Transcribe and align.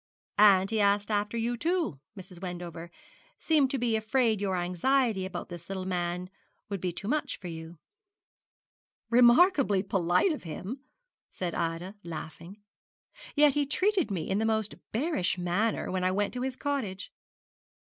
And 0.39 0.71
he 0.71 0.81
asked 0.81 1.11
after 1.11 1.37
you, 1.37 1.55
too, 1.55 1.99
Mrs. 2.19 2.41
Wendover, 2.41 2.89
seemed 3.37 3.69
to 3.69 3.77
be 3.77 3.95
afraid 3.95 4.41
your 4.41 4.55
anxiety 4.57 5.27
about 5.27 5.49
this 5.49 5.69
little 5.69 5.85
man 5.85 6.31
would 6.69 6.81
be 6.81 6.91
too 6.91 7.07
much 7.07 7.37
for 7.37 7.49
you.' 7.49 7.77
'Remarkably 9.11 9.83
polite 9.83 10.31
of 10.31 10.41
him,' 10.41 10.79
said 11.29 11.53
Ida, 11.53 11.93
laughing; 12.03 12.57
'yet 13.35 13.53
he 13.53 13.67
treated 13.67 14.09
me 14.09 14.27
in 14.27 14.39
the 14.39 14.43
most 14.43 14.73
bearish 14.91 15.37
manner 15.37 15.91
when 15.91 16.03
I 16.03 16.09
went 16.09 16.33
to 16.33 16.41
his 16.41 16.55
cottage.' 16.55 17.11